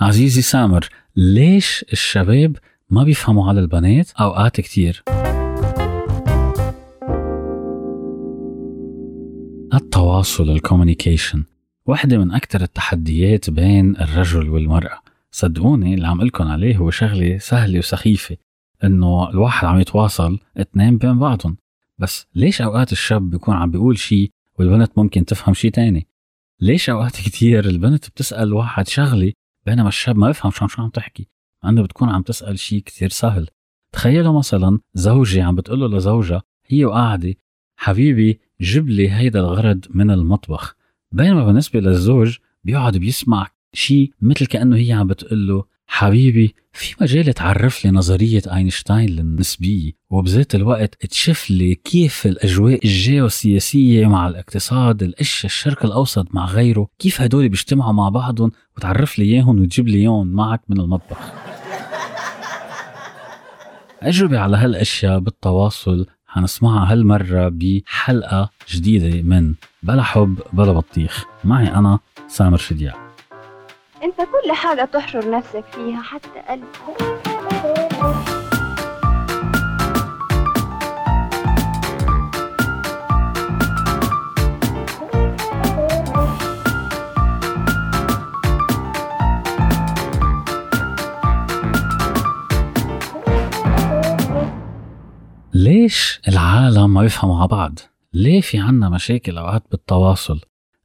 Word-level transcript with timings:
عزيزي 0.00 0.42
سامر 0.42 0.88
ليش 1.16 1.84
الشباب 1.92 2.56
ما 2.90 3.04
بيفهموا 3.04 3.48
على 3.48 3.60
البنات 3.60 4.10
أوقات 4.10 4.60
كتير؟ 4.60 5.02
التواصل 9.74 10.50
الكوميونيكيشن 10.50 11.44
واحدة 11.86 12.18
من 12.18 12.32
أكثر 12.32 12.60
التحديات 12.60 13.50
بين 13.50 13.96
الرجل 13.96 14.48
والمرأة. 14.48 14.98
صدقوني 15.30 15.94
اللي 15.94 16.06
عم 16.06 16.22
لكم 16.22 16.44
عليه 16.48 16.76
هو 16.76 16.90
شغلة 16.90 17.38
سهلة 17.38 17.78
وسخيفة 17.78 18.36
إنه 18.84 19.30
الواحد 19.30 19.66
عم 19.66 19.80
يتواصل 19.80 20.38
اثنين 20.56 20.98
بين 20.98 21.18
بعضهم. 21.18 21.56
بس 21.98 22.26
ليش 22.34 22.62
أوقات 22.62 22.92
الشاب 22.92 23.30
بيكون 23.30 23.54
عم 23.54 23.70
بيقول 23.70 23.98
شيء 23.98 24.30
والبنت 24.58 24.92
ممكن 24.96 25.24
تفهم 25.24 25.54
شيء 25.54 25.70
تاني؟ 25.70 26.06
ليش 26.60 26.90
أوقات 26.90 27.16
كتير 27.16 27.64
البنت 27.64 28.08
بتسأل 28.08 28.52
واحد 28.52 28.88
شغلة 28.88 29.32
بينما 29.70 29.88
الشاب 29.88 30.16
ما 30.16 30.28
بفهم 30.28 30.50
شو 30.50 30.66
شو 30.66 30.82
عم 30.82 30.88
تحكي 30.88 31.28
مع 31.64 31.70
إنه 31.70 31.82
بتكون 31.82 32.08
عم 32.08 32.22
تسأل 32.22 32.58
شيء 32.58 32.82
كثير 32.82 33.08
سهل. 33.08 33.48
تخيلوا 33.92 34.38
مثلا 34.38 34.78
زوجي 34.94 35.40
عم 35.40 35.54
بتقول 35.54 35.80
له 35.80 35.88
لزوجها 35.88 36.42
هي 36.66 36.84
وقاعدة 36.84 37.34
حبيبي 37.76 38.40
جيب 38.60 38.88
لي 38.88 39.10
هيدا 39.10 39.40
الغرض 39.40 39.86
من 39.90 40.10
المطبخ. 40.10 40.76
بينما 41.12 41.44
بالنسبة 41.44 41.80
للزوج 41.80 42.38
بيقعد 42.64 42.96
بيسمع 42.96 43.46
شيء 43.72 44.12
مثل 44.20 44.46
كأنه 44.46 44.76
هي 44.76 44.92
عم 44.92 45.06
بتقول 45.06 45.48
له 45.48 45.64
حبيبي 45.92 46.54
في 46.72 46.94
مجال 47.00 47.32
تعرف 47.32 47.84
لي 47.84 47.90
نظرية 47.90 48.42
أينشتاين 48.54 49.08
للنسبية 49.08 49.92
وبذات 50.10 50.54
الوقت 50.54 51.06
تشوف 51.06 51.50
لي 51.50 51.74
كيف 51.74 52.26
الأجواء 52.26 52.84
الجيوسياسية 52.84 54.06
مع 54.06 54.28
الاقتصاد 54.28 55.02
الأشياء 55.02 55.46
الشرق 55.46 55.84
الأوسط 55.84 56.34
مع 56.34 56.46
غيره 56.46 56.88
كيف 56.98 57.20
هدول 57.20 57.48
بيجتمعوا 57.48 57.92
مع 57.92 58.08
بعضهم 58.08 58.50
وتعرف 58.76 59.18
لي 59.18 59.24
إياهم 59.24 59.60
وتجيب 59.60 59.88
لي 59.88 59.98
إياهم 59.98 60.26
معك 60.26 60.60
من 60.68 60.80
المطبخ. 60.80 61.18
أجربة 64.02 64.38
على 64.38 64.56
هالأشياء 64.56 65.18
بالتواصل 65.18 66.06
حنسمعها 66.26 66.92
هالمرة 66.92 67.48
بحلقة 67.48 68.50
جديدة 68.70 69.22
من 69.22 69.54
بلا 69.82 70.02
حب 70.02 70.38
بلا 70.52 70.72
بطيخ. 70.72 71.24
معي 71.44 71.74
أنا 71.74 71.98
سامر 72.28 72.58
شديع 72.58 73.09
انت 74.02 74.16
كل 74.16 74.52
حاجة 74.52 74.84
تحشر 74.84 75.30
نفسك 75.30 75.64
فيها 75.64 76.02
حتى 76.02 76.40
قلبك 76.48 77.20
ليش 95.54 96.20
العالم 96.28 96.94
ما 96.94 97.02
بيفهموا 97.02 97.38
على 97.38 97.48
بعض؟ 97.48 97.78
ليه 98.14 98.40
في 98.40 98.58
عنا 98.58 98.88
مشاكل 98.88 99.38
أوقات 99.38 99.62
بالتواصل؟ 99.70 100.40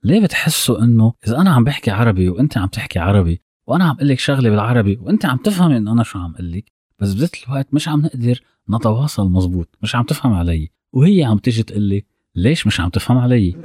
ليه 0.05 0.21
بتحسوا 0.21 0.83
إنه 0.83 1.13
إذا 1.27 1.37
أنا 1.37 1.51
عم 1.51 1.63
بحكي 1.63 1.91
عربي 1.91 2.29
وأنت 2.29 2.57
عم 2.57 2.67
تحكي 2.67 2.99
عربي 2.99 3.41
وأنا 3.67 3.85
عم 3.85 3.95
أقول 3.95 4.07
لك 4.07 4.19
شغلة 4.19 4.49
بالعربي 4.49 4.97
وأنت 5.01 5.25
عم 5.25 5.37
تفهم 5.37 5.71
إنه 5.71 5.91
أنا 5.91 6.03
شو 6.03 6.19
عم 6.19 6.33
أقول 6.33 6.51
لك 6.51 6.71
بس 6.99 7.13
بذات 7.13 7.35
الوقت 7.47 7.73
مش 7.73 7.87
عم 7.87 8.01
نقدر 8.01 8.39
نتواصل 8.69 9.29
مزبوط 9.29 9.77
مش 9.81 9.95
عم 9.95 10.03
تفهم 10.03 10.33
علي. 10.33 10.69
وهي 10.93 11.23
عم 11.23 11.37
تيجي 11.37 11.63
تقول 11.63 11.81
لي 11.81 12.05
ليش 12.35 12.67
مش 12.67 12.81
عم 12.81 12.89
تفهم 12.89 13.17
علي؟ 13.17 13.55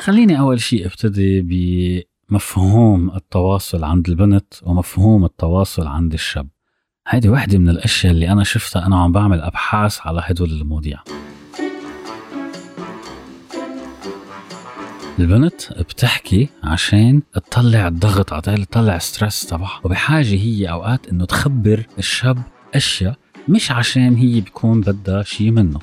خليني 0.00 0.38
أول 0.38 0.60
شيء 0.60 0.86
أبتدي 0.86 1.42
بمفهوم 2.30 3.10
التواصل 3.10 3.84
عند 3.84 4.08
البنت 4.08 4.54
ومفهوم 4.62 5.24
التواصل 5.24 5.86
عند 5.86 6.12
الشاب. 6.12 6.48
هيدي 7.12 7.28
وحدة 7.28 7.58
من 7.58 7.68
الأشياء 7.68 8.12
اللي 8.12 8.28
أنا 8.32 8.44
شفتها 8.44 8.86
أنا 8.86 9.02
عم 9.02 9.12
بعمل 9.12 9.40
أبحاث 9.40 9.98
على 10.00 10.22
هدول 10.24 10.50
المواضيع. 10.50 10.98
البنت 15.18 15.72
بتحكي 15.72 16.48
عشان 16.64 17.22
تطلع 17.32 17.88
الضغط 17.88 18.32
على 18.32 18.64
تطلع 18.64 18.98
ستريس 18.98 19.46
تبعها. 19.46 19.80
وبحاجة 19.84 20.34
هي 20.34 20.70
أوقات 20.70 21.08
إنه 21.08 21.24
تخبر 21.24 21.86
الشاب 21.98 22.42
أشياء 22.74 23.16
مش 23.48 23.70
عشان 23.70 24.14
هي 24.16 24.40
بيكون 24.40 24.80
بدها 24.80 25.22
شيء 25.22 25.50
منه. 25.50 25.78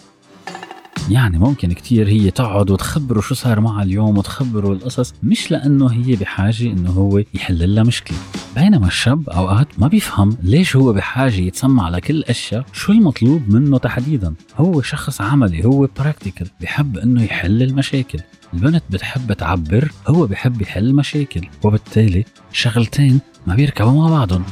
يعني 1.10 1.40
ممكن 1.40 1.72
كتير 1.72 2.08
هي 2.08 2.32
تقعد 2.32 2.72
وتخبره 2.72 3.22
شو 3.22 3.36
صار 3.36 3.60
معها 3.60 3.84
اليوم 3.84 4.18
وتخبره 4.18 4.74
القصص 4.74 5.14
مش 5.24 5.52
لأنه 5.52 5.88
هي 5.88 6.16
بحاجة 6.16 6.64
إنه 6.64 6.90
هو 6.90 7.24
يحل 7.34 7.76
لها 7.76 7.84
مشكلة. 7.84 8.18
بينما 8.56 8.88
الشاب 8.88 9.30
أوقات 9.30 9.68
ما 9.80 9.88
بيفهم 9.88 10.38
ليش 10.44 10.76
هو 10.76 10.94
بحاجة 10.94 11.42
يتسمع 11.42 11.90
لكل 11.90 12.24
أشياء 12.24 12.66
شو 12.74 12.92
المطلوب 12.92 13.50
منه 13.50 13.78
تحديدا. 13.78 14.34
هو 14.58 14.82
شخص 14.82 15.22
عملي 15.22 15.66
هو 15.66 15.90
براكتيكال 16.00 16.48
بحب 16.62 16.98
إنه 16.98 17.24
يحل 17.24 17.64
المشاكل. 17.64 18.20
البنت 18.54 18.84
بتحب 18.90 19.34
تعبر 19.34 19.92
هو 20.08 20.28
بحب 20.28 20.62
يحل 20.62 20.96
مشاكل 20.96 21.48
وبالتالي 21.64 22.26
شغلتين 22.52 23.20
ما 23.48 23.56
بيركبوا 23.56 23.92
مع 23.92 24.10
بعضهم. 24.10 24.44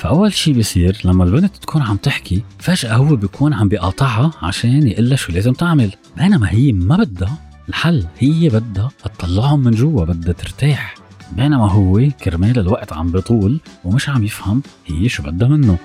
فاول 0.00 0.32
شيء 0.32 0.54
بيصير 0.54 1.00
لما 1.04 1.24
البنت 1.24 1.56
تكون 1.56 1.82
عم 1.82 1.96
تحكي 1.96 2.42
فجأة 2.58 2.96
هو 2.96 3.16
بيكون 3.16 3.52
عم 3.52 3.68
بيقاطعها 3.68 4.30
عشان 4.42 4.86
يقول 4.86 5.18
شو 5.18 5.32
لازم 5.32 5.52
تعمل. 5.52 5.90
بينما 6.16 6.50
هي 6.50 6.72
ما 6.72 6.96
بدها 6.96 7.38
الحل 7.68 8.06
هي 8.18 8.48
بدها 8.48 8.90
تطلعهم 9.04 9.60
من 9.60 9.70
جوا 9.70 10.04
بدها 10.04 10.32
ترتاح. 10.32 10.94
بينما 11.32 11.70
هو 11.70 12.08
كرمال 12.24 12.58
الوقت 12.58 12.92
عم 12.92 13.12
بطول 13.12 13.60
ومش 13.84 14.08
عم 14.08 14.24
يفهم 14.24 14.62
هي 14.86 15.08
شو 15.08 15.22
بدها 15.22 15.48
منه. 15.48 15.78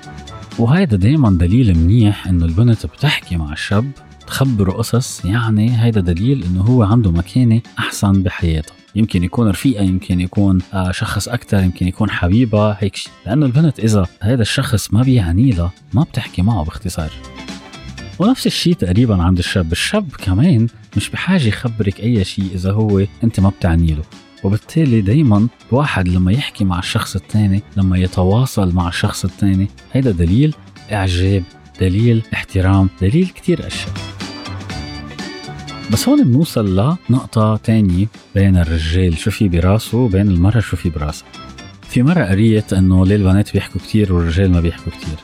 وهيدا 0.59 0.97
دايما 0.97 1.29
دليل 1.29 1.77
منيح 1.77 2.27
إنه 2.27 2.45
البنت 2.45 2.85
بتحكي 2.85 3.37
مع 3.37 3.53
الشاب 3.53 3.91
تخبره 4.27 4.71
قصص 4.71 5.25
يعني 5.25 5.83
هيدا 5.83 6.01
دليل 6.01 6.43
إنه 6.43 6.61
هو 6.61 6.83
عنده 6.83 7.11
مكانة 7.11 7.61
أحسن 7.79 8.23
بحياته. 8.23 8.73
يمكن 8.95 9.23
يكون 9.23 9.47
رفيقة 9.47 9.83
يمكن 9.83 10.21
يكون 10.21 10.61
آه، 10.73 10.91
شخص 10.91 11.27
أكثر 11.27 11.63
يمكن 11.63 11.87
يكون 11.87 12.09
حبيبة 12.09 12.71
هيك 12.71 12.95
شيء 12.95 13.11
لأنه 13.25 13.45
البنت 13.45 13.79
إذا 13.79 14.07
هذا 14.21 14.41
الشخص 14.41 14.93
ما 14.93 15.01
بيعني 15.01 15.51
لها 15.51 15.71
ما 15.93 16.03
بتحكي 16.03 16.41
معه 16.41 16.63
باختصار. 16.63 17.11
ونفس 18.19 18.47
الشيء 18.47 18.73
تقريبا 18.73 19.23
عند 19.23 19.37
الشاب. 19.37 19.71
الشاب 19.71 20.11
كمان 20.17 20.67
مش 20.97 21.09
بحاجة 21.09 21.47
يخبرك 21.47 21.99
أي 21.99 22.23
شيء 22.23 22.45
إذا 22.53 22.71
هو 22.71 23.05
أنت 23.23 23.39
ما 23.39 23.49
بتعني 23.49 23.93
له. 23.93 24.03
وبالتالي 24.43 25.01
دايما 25.01 25.47
الواحد 25.71 26.07
لما 26.07 26.31
يحكي 26.31 26.63
مع 26.63 26.79
الشخص 26.79 27.15
الثاني 27.15 27.63
لما 27.77 27.97
يتواصل 27.97 28.73
مع 28.73 28.87
الشخص 28.87 29.25
الثاني 29.25 29.67
هيدا 29.93 30.11
دليل 30.11 30.55
إعجاب 30.91 31.43
دليل 31.81 32.23
احترام 32.33 32.89
دليل 33.01 33.27
كتير 33.27 33.67
أشياء. 33.67 34.14
بس 35.91 36.09
هون 36.09 36.23
بنوصل 36.23 36.75
لنقطة 36.75 37.57
تانية 37.57 38.07
بين 38.35 38.57
الرجال 38.57 39.17
شو 39.17 39.31
في 39.31 39.49
براسه 39.49 39.97
وبين 39.97 40.27
المرأة 40.27 40.59
شو 40.59 40.77
في 40.77 40.89
براسها. 40.89 41.27
في 41.81 42.03
مرة 42.03 42.23
قريت 42.23 42.73
إنه 42.73 43.05
ليه 43.05 43.15
البنات 43.15 43.53
بيحكوا 43.53 43.81
كتير 43.81 44.13
والرجال 44.13 44.51
ما 44.51 44.59
بيحكوا 44.59 44.91
كتير. 44.91 45.17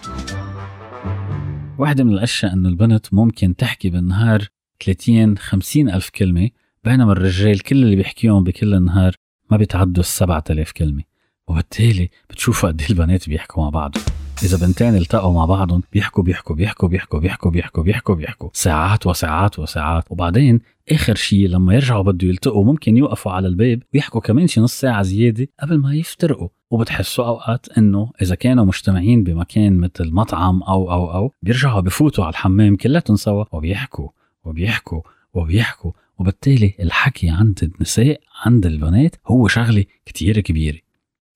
واحدة 1.78 2.04
من 2.04 2.14
الأشياء 2.14 2.54
إنه 2.54 2.70
البنت 2.70 3.14
ممكن 3.14 3.56
تحكي 3.56 3.90
بالنهار 3.90 4.48
30 4.86 5.38
50 5.38 5.90
ألف 5.90 6.10
كلمة 6.10 6.50
بينما 6.84 7.12
الرجال 7.12 7.60
كل 7.60 7.76
اللي 7.84 7.96
بيحكيهم 7.96 8.44
بكل 8.44 8.74
النهار 8.74 9.16
ما 9.52 9.58
بيتعدوا 9.58 10.04
ال 10.04 10.08
7000 10.08 10.72
كلمة. 10.72 11.04
وبالتالي 11.48 12.10
بتشوفوا 12.30 12.70
قد 12.70 12.82
إيه 12.82 12.90
البنات 12.90 13.30
بيحكوا 13.30 13.64
مع 13.64 13.70
بعض. 13.70 13.96
إذا 14.44 14.58
بنتين 14.58 14.96
التقوا 14.96 15.34
مع 15.34 15.46
بعضهم 15.46 15.84
بيحكوا 15.94 16.24
بيحكوا 16.24 16.56
بيحكوا 16.56 16.90
بيحكوا 16.90 17.20
بيحكوا 17.20 17.52
بيحكوا 17.52 17.84
بيحكوا 17.84 18.16
بيحكوا. 18.16 18.50
ساعات 18.54 19.08
وساعات 19.08 19.60
وساعات. 19.60 20.04
وبعدين 20.10 20.60
آخر 20.92 21.16
شيء 21.16 21.48
لما 21.48 21.74
يرجعوا 21.74 22.04
بده 22.04 22.28
يلتقوا 22.28 22.64
ممكن 22.66 22.98
يوقفوا 22.98 23.32
على 23.32 23.48
الباب 23.48 23.84
ويحكوا 23.94 24.22
كمان 24.22 24.48
شي 24.48 24.62
نص 24.62 24.80
ساعة 24.80 25.04
زيادة 25.04 25.48
قبل 25.60 25.78
ما 25.78 25.94
يفترقوا. 25.96 26.48
وبتحسوا 26.72 27.26
أوقات 27.26 27.78
إنه 27.78 28.12
إذا 28.22 28.36
كانوا 28.36 28.66
مجتمعين 28.66 29.24
بمكان 29.24 29.78
مثل 29.78 30.12
مطعم 30.12 30.64
أو 30.64 30.92
أو 30.92 31.14
أو 31.14 31.32
بيرجعوا 31.42 31.82
بفوتوا 31.82 32.24
على 32.24 32.32
الحمام 32.32 32.76
كلاتهم 32.76 33.16
سوا. 33.16 33.46
وبيحكوا 33.52 34.10
وبيحكوا 34.44 35.02
وبيحكوا. 35.34 35.92
وبالتالي 36.18 36.74
الحكي 36.80 37.30
عند 37.30 37.60
النساء 37.64 38.22
عند 38.46 38.66
البنات 38.66 39.16
هو 39.28 39.48
شغلة 39.48 39.86
كتير 40.06 40.40
كبيرة. 40.40 40.80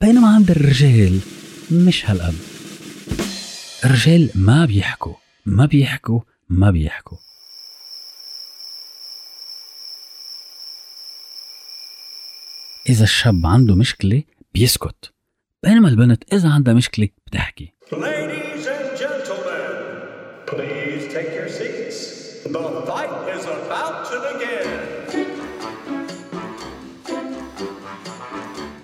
بينما 0.02 0.28
عند 0.28 0.52
الرجال 0.52 1.20
مش 1.72 2.10
هالقد. 2.10 2.55
الرجال 3.86 4.30
ما 4.36 4.66
بيحكوا 4.66 5.14
ما 5.46 5.66
بيحكوا 5.66 6.20
ما 6.50 6.72
بيحكوا. 6.72 7.18
إذا 12.90 13.04
الشاب 13.04 13.46
عنده 13.46 13.76
مشكلة 13.76 14.24
بيسكت 14.54 15.14
بينما 15.64 15.90
البنت 15.90 16.34
إذا 16.34 16.50
عندها 16.50 16.74
مشكلة 16.74 17.10
بتحكي. 17.28 17.74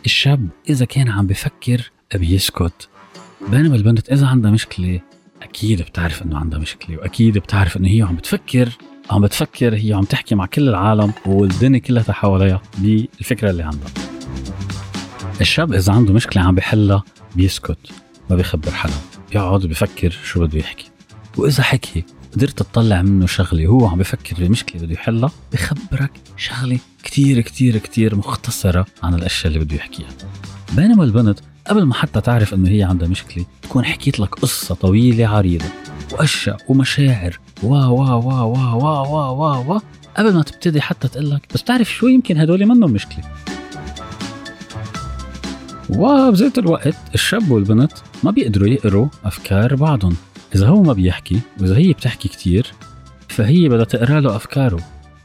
الشاب 0.06 0.50
إذا 0.70 0.86
كان 0.86 1.10
عم 1.10 1.28
بفكر 1.28 1.92
بيسكت. 2.16 2.90
بينما 3.50 3.76
البنت 3.76 4.10
إذا 4.10 4.28
عندها 4.28 4.52
مشكلة 4.52 5.02
أكيد 5.42 5.82
بتعرف 5.82 6.22
إنه 6.22 6.38
عندها 6.38 6.60
مشكلة 6.60 6.98
وأكيد 6.98 7.38
بتعرف 7.38 7.78
إنه 7.78 7.90
هي 7.90 8.02
عم 8.02 8.16
بتفكر 8.16 8.70
عم 9.12 9.22
بتفكر 9.22 9.76
هي 9.76 9.94
عم 9.94 10.04
تحكي 10.04 10.36
مع 10.36 10.46
كل 10.46 10.70
العالم 10.70 11.14
والدنيا 11.26 11.80
كلها 11.80 12.04
حواليها 12.12 12.62
بالفكرة 12.78 13.50
اللي 13.50 13.64
عندها. 13.64 13.90
الشاب 15.42 15.74
إذا 15.74 15.94
عنده 15.94 16.14
مشكلة 16.14 16.44
عم 16.44 16.56
بحلها 16.56 17.04
بيسكت 17.36 17.78
ما 18.30 18.36
بيخبر 18.36 18.72
حدا 18.72 18.94
بيقعد 19.32 19.66
بفكر 19.66 20.10
شو 20.24 20.40
بده 20.40 20.60
يحكي. 20.60 20.90
وإذا 21.38 21.64
حكي 21.64 22.04
قدرت 22.34 22.60
تطلع 22.60 23.02
منه 23.02 23.26
شغلة 23.26 23.66
هو 23.66 23.88
عم 23.88 23.98
بفكر 23.98 24.36
بمشكله 24.40 24.82
بده 24.82 24.94
يحلها 24.94 25.32
بخبرك 25.54 26.12
شغلة 26.38 26.80
كتير 27.04 27.42
كتير 27.42 27.78
كتير 27.78 28.16
مختصرة 28.16 28.86
عن 29.04 29.14
الأشياء 29.14 29.54
اللي 29.54 29.66
بده 29.66 29.76
يحكيها. 29.76 30.10
بينما 30.76 31.04
البنت 31.04 31.40
قبل 31.68 31.84
ما 31.84 31.94
حتى 31.94 32.22
تعرف 32.22 32.54
إنه 32.54 32.70
هي 32.70 32.84
عندها 32.84 33.08
مشكلة 33.08 33.46
تكون 33.62 33.86
حكيت 33.86 34.20
لك 34.20 34.36
قصة 34.36 34.76
طويلة 34.76 35.28
عريضة 35.28 35.66
وأشياء 36.12 36.58
ومشاعر 36.68 37.40
وا 37.64 37.86
وا 37.86 38.14
وا 38.14 38.42
وا 38.42 38.74
وا 38.74 39.08
وا 39.08 39.28
وا 39.30 39.58
وا 39.58 39.80
قبل 40.18 40.34
ما 40.34 40.44
تبتدي 40.44 40.82
حتى 40.82 41.08
تقول 41.08 41.32
لك 41.32 41.42
بس 41.54 41.62
بتعرف 41.62 41.90
شو؟ 41.90 42.08
يمكن 42.08 42.38
هدول 42.38 42.66
منهم 42.66 42.92
مشكلة. 42.92 43.24
وبذات 45.90 46.58
الوقت 46.58 46.96
الشاب 47.14 47.52
والبنت 47.52 47.92
ما 48.24 48.32
بيقدروا 48.32 48.68
يقروا 48.68 49.08
أفكار 49.26 49.76
بعضهم. 49.76 50.16
إذا 50.56 50.68
هو 50.68 50.84
ما 50.84 50.94
بيحكي 50.94 51.40
وإذا 51.60 51.78
هي 51.78 51.94
بتحكي 51.94 52.28
كتير 52.28 52.74
فهي 53.30 53.70
بدها 53.70 53.86
تقرأ 53.86 54.20
له 54.20 54.36
أفكاره 54.36 54.80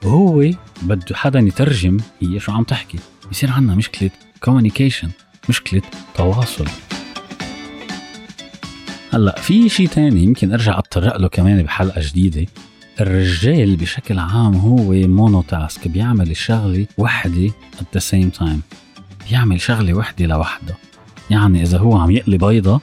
وهو 0.04 0.50
بده 0.82 1.16
حدا 1.16 1.38
يترجم 1.38 1.96
هي 2.20 2.40
شو 2.40 2.52
عم 2.52 2.64
تحكي. 2.64 2.98
بصير 3.30 3.50
عندنا 3.50 3.74
مشكلة 3.74 4.10
communication 4.40 5.10
مشكلة 5.48 5.82
تواصل. 6.14 6.66
هلأ 9.14 9.40
في 9.40 9.68
شيء 9.68 9.88
تاني 9.88 10.22
يمكن 10.22 10.52
أرجع 10.52 10.78
أتطرق 10.78 11.16
له 11.16 11.28
كمان 11.28 11.62
بحلقة 11.62 12.00
جديدة. 12.00 12.46
الرجال 13.00 13.76
بشكل 13.76 14.18
عام 14.18 14.54
هو 14.54 14.92
mono 14.92 15.42
task 15.42 15.88
بيعمل 15.88 16.30
الشغله 16.30 16.86
وحدة 16.98 17.50
at 17.50 17.98
the 17.98 18.02
same 18.02 18.38
time. 18.40 18.76
بيعمل 19.28 19.60
شغلة 19.60 19.94
وحدة 19.94 20.26
لوحده. 20.26 20.74
يعني 21.30 21.62
إذا 21.62 21.78
هو 21.78 21.96
عم 21.96 22.10
يقلي 22.10 22.38
بيضه 22.38 22.80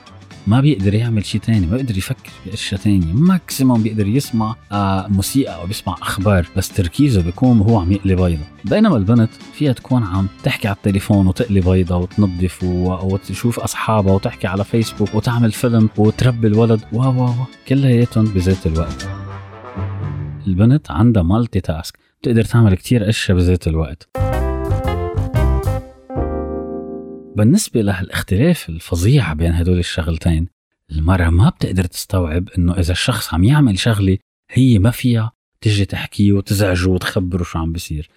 ما 0.48 0.62
بيقدر 0.62 0.94
يعمل 0.94 1.26
شيء 1.26 1.42
تاني 1.42 1.66
ما 1.66 1.78
بيقدر 1.78 1.98
يفكر 1.98 2.32
باشياء 2.46 2.82
تانية. 2.82 3.14
ماكسيموم 3.14 3.84
بيقدر 3.84 4.08
يسمع 4.08 4.56
آه 4.72 5.08
موسيقى 5.08 5.56
أو 5.56 5.68
بيسمع 5.68 5.96
أخبار 6.02 6.48
بس 6.58 6.70
تركيزه 6.70 7.22
بيكون 7.22 7.60
وهو 7.60 7.80
عم 7.80 7.92
يقلي 7.92 8.16
بيضة. 8.16 8.44
بينما 8.66 8.98
البنت 8.98 9.30
فيها 9.54 9.74
تكون 9.74 10.04
عم 10.04 10.28
تحكي 10.44 10.68
على 10.68 10.78
التليفون 10.78 11.28
وتقلي 11.28 11.62
بيضة 11.62 11.98
وتنظف 11.98 12.64
وتشوف 12.64 13.60
أصحابها 13.60 14.14
وتحكي 14.14 14.48
على 14.48 14.64
فيسبوك 14.64 15.16
وتعمل 15.16 15.52
فيلم 15.52 15.90
وتربي 15.98 16.48
الولد. 16.48 16.82
و 16.94 17.02
و 17.02 17.26
و 17.26 17.34
كلياتهم 17.68 18.26
بذات 18.26 18.68
الوقت. 18.68 19.10
البنت 20.48 20.92
عندها 20.92 21.24
مالتي 21.24 21.62
تاسك 21.62 21.98
بتقدر 22.22 22.44
تعمل 22.44 22.76
كتير 22.76 23.10
أشياء 23.10 23.38
بذات 23.38 23.68
الوقت. 23.68 24.23
بالنسبة 27.36 27.82
لهالاختلاف 27.82 28.70
الفظيع 28.70 29.34
بين 29.34 29.52
هدول 29.52 29.80
الشغلتين 29.80 30.48
المرأة 30.92 31.30
ما 31.30 31.50
بتقدر 31.50 31.86
تستوعب 31.86 32.50
إنه 32.58 32.74
إذا 32.74 32.92
الشخص 32.92 33.34
عم 33.34 33.44
يعمل 33.44 33.80
شغلة 33.80 34.18
هي 34.50 34.80
ما 34.80 34.92
فيها 34.92 35.32
تجي 35.62 35.86
تحكيه 35.86 36.34
وتزعجه 36.34 36.90
وتخبره 36.90 37.44
شو 37.44 37.60
عم 37.60 37.72
بيصير. 37.72 38.10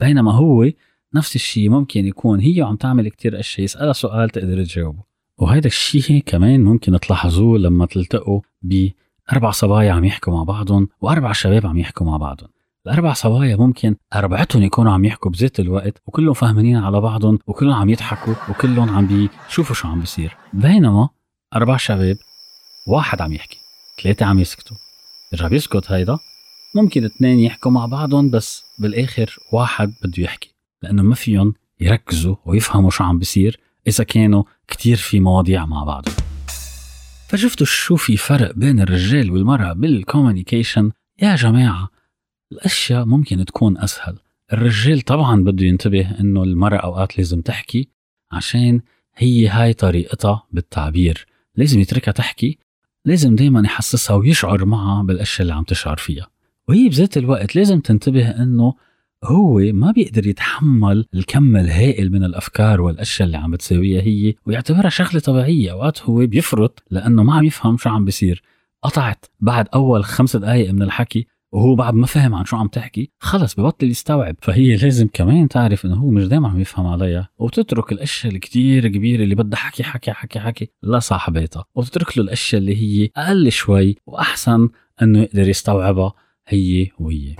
بينما 0.00 0.32
هو 0.32 0.70
نفس 1.14 1.36
الشيء 1.36 1.68
ممكن 1.68 2.06
يكون 2.06 2.40
هي 2.40 2.62
عم 2.62 2.76
تعمل 2.76 3.08
كتير 3.08 3.40
أشياء 3.40 3.64
يسألها 3.64 3.92
سؤال 3.92 4.30
تقدر 4.30 4.64
تجاوبه. 4.64 5.02
وهذا 5.38 5.66
الشيء 5.66 6.22
كمان 6.26 6.64
ممكن 6.64 7.00
تلاحظوه 7.00 7.58
لما 7.58 7.86
تلتقوا 7.86 8.40
بأربع 8.62 9.50
صبايا 9.50 9.92
عم 9.92 10.04
يحكوا 10.04 10.32
مع 10.32 10.42
بعضهم 10.42 10.88
وأربع 11.00 11.32
شباب 11.32 11.66
عم 11.66 11.78
يحكوا 11.78 12.06
مع 12.06 12.16
بعضهم. 12.16 12.48
الأربع 12.86 13.12
صبايا 13.12 13.56
ممكن 13.56 13.96
أربعتهم 14.14 14.62
يكونوا 14.62 14.92
عم 14.92 15.04
يحكوا 15.04 15.30
بذات 15.30 15.60
الوقت 15.60 16.02
وكلهم 16.06 16.34
فاهمين 16.34 16.76
على 16.76 17.00
بعضهم 17.00 17.38
وكلهم 17.46 17.74
عم 17.74 17.90
يضحكوا 17.90 18.34
وكلهم 18.48 18.90
عم 18.90 19.06
بيشوفوا 19.06 19.74
شو 19.74 19.88
عم 19.88 20.00
بيصير. 20.00 20.36
بينما 20.52 21.08
أربع 21.56 21.76
شباب 21.76 22.16
واحد 22.88 23.20
عم 23.22 23.32
يحكي 23.32 23.58
ثلاثة 24.02 24.26
عم 24.26 24.38
يسكتوا. 24.38 24.76
رجع 25.34 25.48
بيسكت 25.48 25.92
هيدا 25.92 26.18
ممكن 26.74 27.04
اثنين 27.04 27.38
يحكوا 27.38 27.70
مع 27.70 27.86
بعضهم 27.86 28.30
بس 28.30 28.62
بالآخر 28.78 29.36
واحد 29.52 29.92
بده 30.04 30.22
يحكي 30.22 30.54
لأنه 30.82 31.02
ما 31.02 31.14
فيهم 31.14 31.54
يركزوا 31.80 32.36
ويفهموا 32.46 32.90
شو 32.90 33.04
عم 33.04 33.18
بيصير 33.18 33.60
إذا 33.86 34.04
كانوا 34.04 34.42
كتير 34.68 34.96
في 34.96 35.20
مواضيع 35.20 35.66
مع 35.66 35.84
بعضهم. 35.84 36.14
فشفتوا 37.28 37.66
شو 37.66 37.96
في 37.96 38.16
فرق 38.16 38.54
بين 38.54 38.80
الرجال 38.80 39.30
والمرأة 39.30 39.72
بال 39.72 39.88
communication 39.88 40.90
يا 41.22 41.36
جماعة 41.36 41.91
الأشياء 42.52 43.04
ممكن 43.04 43.44
تكون 43.44 43.78
أسهل. 43.78 44.18
الرجال 44.52 45.00
طبعا 45.00 45.44
بده 45.44 45.66
ينتبه 45.66 46.20
إنه 46.20 46.42
المرأة 46.42 46.76
أوقات 46.76 47.18
لازم 47.18 47.40
تحكي 47.40 47.88
عشان 48.32 48.80
هي 49.16 49.48
هاي 49.48 49.72
طريقتها 49.72 50.42
بالتعبير. 50.52 51.26
لازم 51.56 51.80
يتركها 51.80 52.12
تحكي 52.12 52.58
لازم 53.04 53.36
دايما 53.36 53.60
يحسسها 53.64 54.16
ويشعر 54.16 54.64
معها 54.64 55.02
بالأشياء 55.02 55.42
اللي 55.42 55.54
عم 55.54 55.64
تشعر 55.64 55.96
فيها. 55.96 56.26
وهي 56.68 56.88
بذات 56.88 57.16
الوقت 57.16 57.56
لازم 57.56 57.80
تنتبه 57.80 58.28
إنه 58.28 58.74
هو 59.24 59.58
ما 59.58 59.92
بيقدر 59.92 60.26
يتحمل 60.26 61.06
الكم 61.14 61.56
الهائل 61.56 62.12
من 62.12 62.24
الأفكار 62.24 62.80
والأشياء 62.80 63.26
اللي 63.26 63.36
عم 63.36 63.50
بتساويها 63.50 64.02
هي 64.02 64.34
ويعتبرها 64.46 64.90
شغلة 64.90 65.20
طبيعية. 65.20 65.72
أوقات 65.72 66.02
هو 66.02 66.26
بيفرط 66.26 66.82
لأنه 66.90 67.22
ما 67.22 67.34
عم 67.34 67.44
يفهم 67.44 67.76
شو 67.76 67.90
عم 67.90 68.04
بيصير. 68.04 68.42
قطعت 68.82 69.26
بعد 69.40 69.68
أول 69.74 70.04
خمس 70.04 70.36
دقائق 70.36 70.70
من 70.70 70.82
الحكي 70.82 71.26
وهو 71.52 71.74
بعد 71.74 71.94
ما 71.94 72.06
فهم 72.06 72.34
عن 72.34 72.44
شو 72.44 72.56
عم 72.56 72.68
تحكي 72.68 73.10
خلص 73.20 73.60
ببطل 73.60 73.90
يستوعب. 73.90 74.36
فهي 74.42 74.76
لازم 74.76 75.08
كمان 75.12 75.48
تعرف 75.48 75.86
إنه 75.86 75.94
هو 75.94 76.10
مش 76.10 76.24
دائما 76.24 76.48
عم 76.48 76.60
يفهم 76.60 76.86
عليها 76.86 77.28
وتترك 77.38 77.92
الأشياء 77.92 78.34
الكتير 78.34 78.88
كبيرة 78.88 79.22
اللي 79.22 79.34
بدها 79.34 79.58
حكي 79.58 79.82
حكي 79.82 80.12
حكي 80.12 80.40
حكي 80.40 80.70
لصاحبتها 80.82 81.64
وتترك 81.74 82.18
له 82.18 82.24
الأشياء 82.24 82.60
اللي 82.60 82.76
هي 82.76 83.10
أقل 83.16 83.52
شوي 83.52 83.96
وأحسن 84.06 84.68
إنه 85.02 85.22
يقدر 85.22 85.48
يستوعبها 85.48 86.12
هي 86.48 86.88
وهي. 86.98 87.36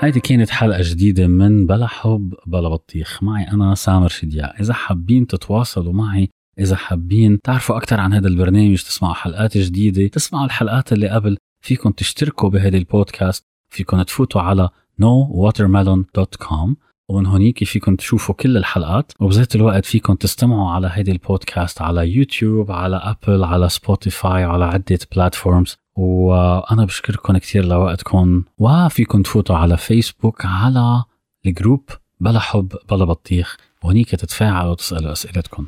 هيدي 0.00 0.20
كانت 0.20 0.50
حلقة 0.50 0.82
جديدة 0.82 1.26
من 1.26 1.66
بلا 1.66 1.86
حب 1.86 2.34
بلا 2.46 2.68
بطيخ. 2.68 3.22
معي 3.22 3.44
أنا 3.44 3.74
سامر 3.74 4.08
شدياء 4.08 4.60
إذا 4.60 4.74
حابين 4.74 5.26
تتواصلوا 5.26 5.92
معي 5.92 6.28
إذا 6.58 6.76
حابين 6.76 7.40
تعرفوا 7.40 7.76
أكثر 7.76 8.00
عن 8.00 8.12
هذا 8.12 8.28
البرنامج 8.28 8.82
تسمعوا 8.82 9.14
حلقات 9.14 9.58
جديدة 9.58 10.08
تسمعوا 10.08 10.44
الحلقات 10.44 10.92
اللي 10.92 11.08
قبل 11.08 11.36
فيكم 11.60 11.90
تشتركوا 11.90 12.48
بهذا 12.48 12.76
البودكاست 12.76 13.44
فيكم 13.68 14.02
تفوتوا 14.02 14.40
على 14.40 14.68
nowatermelon.com 15.02 16.74
ومن 17.08 17.26
هونيك 17.26 17.64
فيكم 17.64 17.96
تشوفوا 17.96 18.34
كل 18.34 18.56
الحلقات. 18.56 19.12
وبذات 19.20 19.54
الوقت 19.56 19.86
فيكم 19.86 20.14
تستمعوا 20.14 20.70
على 20.70 20.90
هيدي 20.92 21.12
البودكاست 21.12 21.82
على 21.82 22.08
يوتيوب 22.08 22.72
على 22.72 22.96
أبل 22.96 23.44
على 23.44 23.68
سبوتيفاي 23.68 24.44
على 24.44 24.64
عدة 24.64 24.98
platforms 25.14 25.76
وأنا 25.96 26.84
بشكركم 26.84 27.38
كثير 27.38 27.64
لوقتكم 27.64 28.42
وفيكم 28.58 29.22
تفوتوا 29.22 29.56
على 29.56 29.76
فيسبوك 29.76 30.44
على 30.44 31.04
الجروب 31.46 31.88
بلا 32.20 32.40
حب 32.40 32.72
بلا 32.90 33.04
بطيخ. 33.04 33.56
وهنيك 33.82 34.10
تتفاعلوا 34.10 34.70
وتسألوا 34.70 35.12
اسئلتكم 35.12 35.66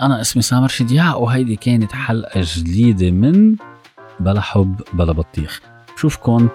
أنا 0.00 0.20
اسمي 0.20 0.42
سامر 0.42 0.68
شدياع 0.68 1.14
وهيدي 1.14 1.56
كانت 1.56 1.92
حلقة 1.92 2.40
جديدة 2.56 3.10
من 3.10 3.56
بلا 4.20 4.40
حب 4.40 4.80
بلا 4.92 5.12
بطيخ. 5.12 5.60
بشوفكن 5.96 6.48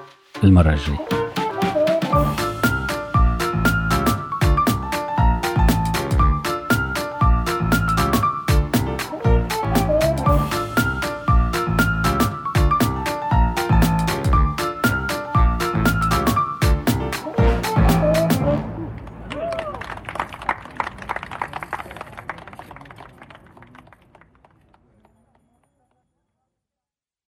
المرة 0.44 0.70
الجاية. 0.74 1.20